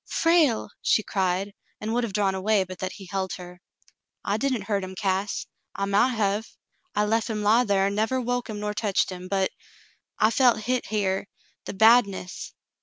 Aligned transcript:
"Frale!" 0.09 0.71
she 0.81 1.03
cried, 1.03 1.53
and 1.79 1.93
would 1.93 2.03
have 2.03 2.11
drawn 2.11 2.33
away 2.33 2.63
but 2.63 2.79
that 2.79 2.93
he 2.93 3.05
held 3.11 3.33
her. 3.33 3.61
"L 4.25 4.35
didn't 4.39 4.63
hurt 4.63 4.83
him, 4.83 4.95
Cass. 4.95 5.45
I 5.75 5.85
mount 5.85 6.15
hev. 6.15 6.57
I 6.95 7.05
lef 7.05 7.29
him 7.29 7.43
lie 7.43 7.63
thar 7.65 7.85
an' 7.85 7.93
never 7.93 8.19
woke 8.19 8.49
him 8.49 8.59
nor 8.59 8.73
teched 8.73 9.11
him, 9.11 9.27
but— 9.27 9.51
I 10.17 10.31
felt 10.31 10.61
hit 10.61 10.87
here— 10.87 11.27
the 11.67 11.75
badness." 11.75 12.55